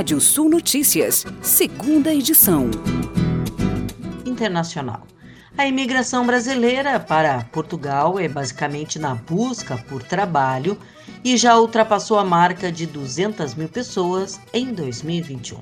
[0.00, 2.70] Rádio Sul Notícias, segunda edição.
[4.24, 5.06] Internacional.
[5.58, 10.78] A imigração brasileira para Portugal é basicamente na busca por trabalho
[11.22, 15.58] e já ultrapassou a marca de 200 mil pessoas em 2021.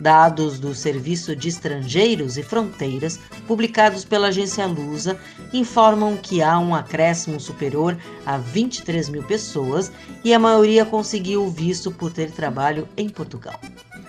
[0.00, 5.18] Dados do Serviço de Estrangeiros e Fronteiras, publicados pela agência Lusa,
[5.52, 9.92] informam que há um acréscimo superior a 23 mil pessoas
[10.24, 13.60] e a maioria conseguiu o visto por ter trabalho em Portugal.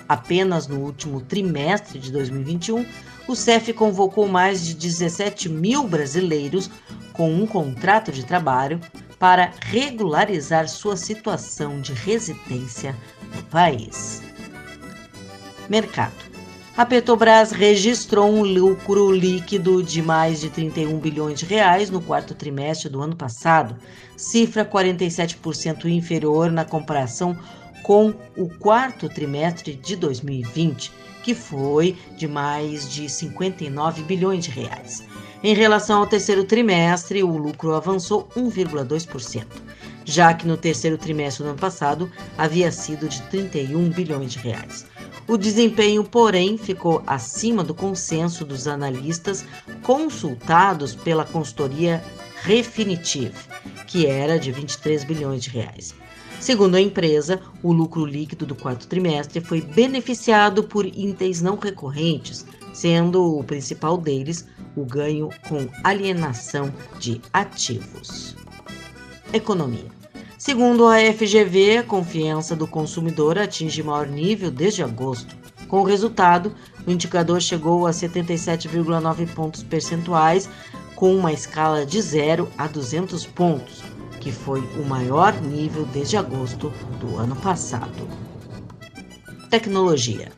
[0.07, 2.85] Apenas no último trimestre de 2021,
[3.27, 6.69] o CEF convocou mais de 17 mil brasileiros
[7.13, 8.79] com um contrato de trabalho
[9.19, 12.95] para regularizar sua situação de residência
[13.35, 14.30] no país.
[15.71, 16.11] Mercado.
[16.75, 22.35] A Petrobras registrou um lucro líquido de mais de 31 bilhões de reais no quarto
[22.35, 23.77] trimestre do ano passado,
[24.17, 27.39] cifra 47% inferior na comparação
[27.83, 30.91] com o quarto trimestre de 2020,
[31.23, 35.05] que foi de mais de 59 bilhões de reais.
[35.41, 39.45] Em relação ao terceiro trimestre, o lucro avançou 1,2%,
[40.03, 44.85] já que no terceiro trimestre do ano passado havia sido de 31 bilhões de reais.
[45.27, 49.45] O desempenho, porém, ficou acima do consenso dos analistas
[49.83, 52.03] consultados pela consultoria
[52.43, 53.33] Refinitiv,
[53.85, 55.93] que era de 23 bilhões de reais.
[56.39, 62.43] Segundo a empresa, o lucro líquido do quarto trimestre foi beneficiado por itens não recorrentes,
[62.73, 68.35] sendo o principal deles o ganho com alienação de ativos.
[69.31, 70.00] Economia.
[70.43, 75.35] Segundo a FGV, a confiança do consumidor atinge maior nível desde agosto.
[75.67, 80.49] Com o resultado, o indicador chegou a 77,9 pontos percentuais,
[80.95, 83.83] com uma escala de 0 a 200 pontos,
[84.19, 88.09] que foi o maior nível desde agosto do ano passado.
[89.51, 90.31] Tecnologia.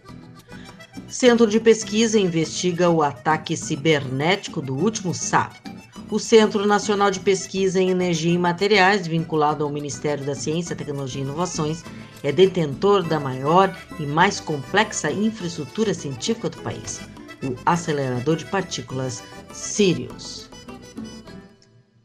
[1.08, 5.73] Centro de Pesquisa investiga o ataque cibernético do último sábado.
[6.10, 11.22] O Centro Nacional de Pesquisa em Energia e Materiais, vinculado ao Ministério da Ciência, Tecnologia
[11.22, 11.84] e Inovações,
[12.22, 17.02] é detentor da maior e mais complexa infraestrutura científica do país,
[17.44, 20.50] o acelerador de partículas Sirius.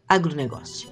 [0.09, 0.88] Agronegócio.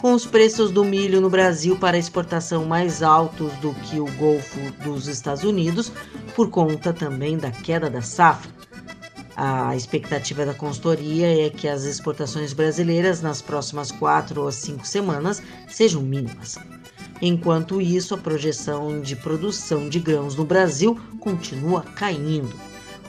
[0.00, 4.58] Com os preços do milho no Brasil para exportação mais altos do que o Golfo
[4.82, 5.92] dos Estados Unidos,
[6.34, 8.50] por conta também da queda da safra.
[9.36, 15.42] A expectativa da consultoria é que as exportações brasileiras nas próximas quatro ou cinco semanas
[15.68, 16.56] sejam mínimas.
[17.20, 22.54] Enquanto isso, a projeção de produção de grãos no Brasil continua caindo.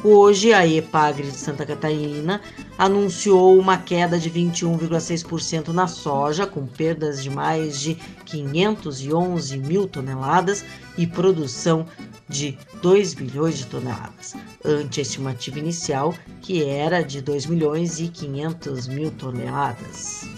[0.03, 2.39] Hoje, a EPAGRE de Santa Catarina
[2.77, 10.63] anunciou uma queda de 21,6% na soja, com perdas de mais de 511 mil toneladas
[10.97, 11.87] e produção
[12.29, 18.07] de 2 bilhões de toneladas, ante a estimativa inicial que era de 2 milhões e
[18.07, 20.29] 500 mil toneladas.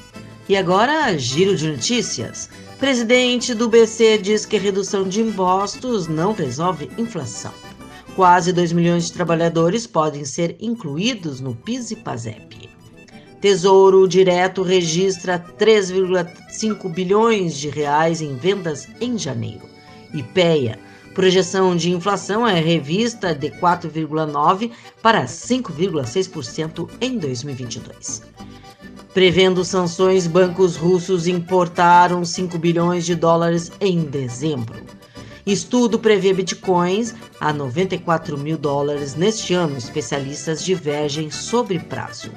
[0.48, 2.50] E agora, giro de notícias.
[2.80, 7.54] Presidente do BC diz que redução de impostos não resolve inflação.
[8.20, 12.70] Quase 2 milhões de trabalhadores podem ser incluídos no PIS e PASEP.
[13.40, 19.66] Tesouro Direto registra 3,5 bilhões de reais em vendas em janeiro.
[20.14, 20.78] IPEA
[21.16, 24.70] Projeção de inflação é revista de 4,9%
[25.02, 28.22] para 5,6% em 2022.
[29.14, 34.99] Prevendo sanções, bancos russos importaram 5 bilhões de dólares em dezembro.
[35.46, 39.78] Estudo prevê bitcoins a 94 mil dólares neste ano.
[39.78, 42.32] Especialistas divergem sobre prazo.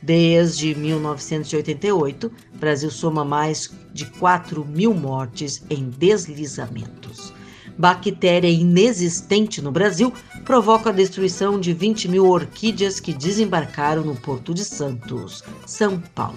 [0.00, 7.32] Desde 1988, Brasil soma mais de 4 mil mortes em deslizamentos
[7.78, 10.12] bactéria inexistente no Brasil,
[10.44, 16.36] provoca a destruição de 20 mil orquídeas que desembarcaram no Porto de Santos, São Paulo.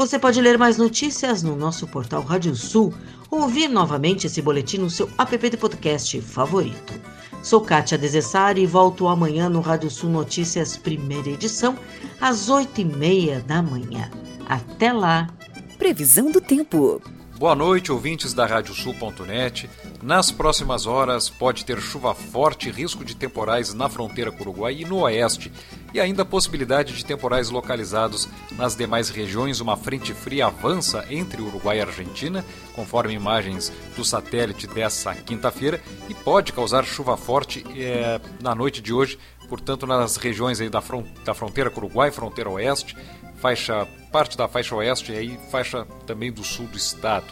[0.00, 2.94] Você pode ler mais notícias no nosso portal Rádio Sul
[3.30, 6.94] ou ouvir novamente esse boletim no seu app de podcast favorito.
[7.42, 11.76] Sou Kátia Desessari e volto amanhã no Rádio Sul Notícias, primeira edição,
[12.18, 14.10] às oito e meia da manhã.
[14.48, 15.28] Até lá!
[15.76, 17.02] Previsão do tempo.
[17.40, 19.70] Boa noite, ouvintes da Radiosul.net.
[20.02, 24.74] Nas próximas horas pode ter chuva forte risco de temporais na fronteira com o Uruguai
[24.74, 25.50] e no oeste,
[25.94, 28.28] e ainda possibilidade de temporais localizados
[28.58, 29.58] nas demais regiões.
[29.58, 32.44] Uma frente fria avança entre Uruguai e Argentina,
[32.74, 38.92] conforme imagens do satélite dessa quinta-feira, e pode causar chuva forte é, na noite de
[38.92, 42.94] hoje, portanto, nas regiões da, front da fronteira com o Uruguai, fronteira oeste,
[43.36, 47.26] faixa parte da faixa oeste e aí faixa também do sul do estado.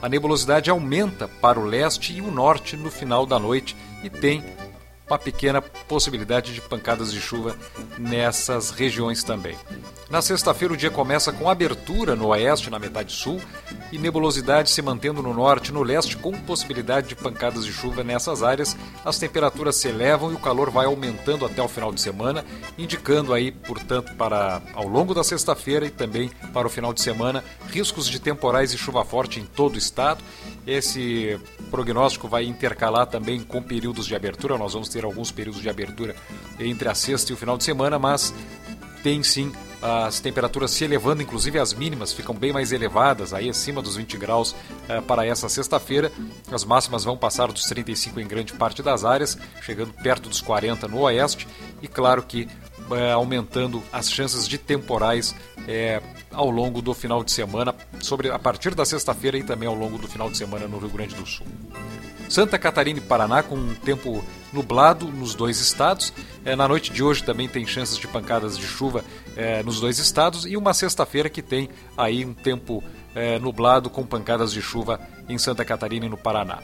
[0.00, 4.42] A nebulosidade aumenta para o leste e o norte no final da noite e tem
[5.12, 7.54] uma pequena possibilidade de pancadas de chuva
[7.98, 9.56] nessas regiões também.
[10.08, 13.40] Na sexta-feira, o dia começa com abertura no oeste, na metade sul,
[13.90, 18.02] e nebulosidade se mantendo no norte e no leste, com possibilidade de pancadas de chuva
[18.02, 18.76] nessas áreas.
[19.04, 22.44] As temperaturas se elevam e o calor vai aumentando até o final de semana,
[22.78, 27.44] indicando aí, portanto, para ao longo da sexta-feira e também para o final de semana,
[27.68, 30.22] riscos de temporais e chuva forte em todo o estado.
[30.66, 31.38] Esse
[31.72, 34.58] prognóstico vai intercalar também com períodos de abertura.
[34.58, 36.14] Nós vamos ter alguns períodos de abertura
[36.60, 38.34] entre a sexta e o final de semana, mas
[39.02, 43.82] tem sim as temperaturas se elevando, inclusive as mínimas ficam bem mais elevadas, aí acima
[43.82, 44.54] dos 20 graus
[44.88, 46.12] eh, para essa sexta-feira.
[46.52, 50.86] As máximas vão passar dos 35 em grande parte das áreas, chegando perto dos 40
[50.86, 51.48] no oeste,
[51.80, 52.46] e claro que
[52.92, 55.34] eh, aumentando as chances de temporais
[55.66, 59.74] eh, ao longo do final de semana, sobre a partir da sexta-feira e também ao
[59.74, 61.46] longo do final de semana no Rio Grande do Sul.
[62.28, 66.12] Santa Catarina e Paraná com um tempo nublado nos dois estados.
[66.44, 69.04] É, na noite de hoje também tem chances de pancadas de chuva
[69.36, 72.82] é, nos dois estados e uma sexta-feira que tem aí um tempo
[73.14, 76.58] é, nublado com pancadas de chuva em Santa Catarina e no Paraná.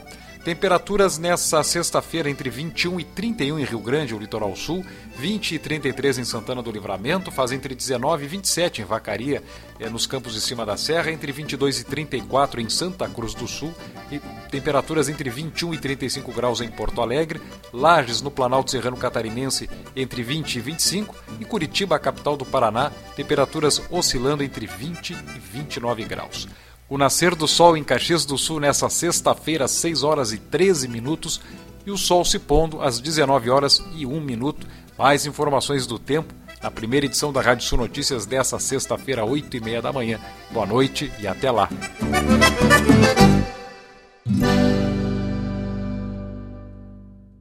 [0.49, 4.83] Temperaturas nessa sexta-feira entre 21 e 31 em Rio Grande, o litoral sul,
[5.15, 9.43] 20 e 33 em Santana do Livramento, faz entre 19 e 27 em Vacaria,
[9.79, 13.47] é, nos campos de cima da serra, entre 22 e 34 em Santa Cruz do
[13.47, 13.71] Sul,
[14.11, 14.19] e
[14.49, 17.39] temperaturas entre 21 e 35 graus em Porto Alegre,
[17.71, 23.79] Lages no Planalto Serrano Catarinense entre 20 e 25 e Curitiba, capital do Paraná, temperaturas
[23.91, 26.47] oscilando entre 20 e 29 graus.
[26.89, 30.87] O nascer do sol em Caxias do Sul nessa sexta-feira, às 6 horas e 13
[30.87, 31.39] minutos,
[31.85, 34.65] e o sol se pondo às 19 horas e 1 minuto.
[34.97, 36.33] Mais informações do tempo
[36.63, 40.19] na primeira edição da Rádio Sul Notícias dessa sexta-feira, 8 e meia da manhã.
[40.51, 41.69] Boa noite e até lá.